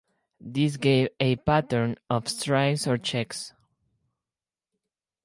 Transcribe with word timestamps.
This 0.39 0.77
gave 0.77 1.09
a 1.19 1.35
pattern 1.35 1.95
of 2.09 2.27
stripes 2.27 2.87
or 2.87 2.97
checks. 2.97 3.53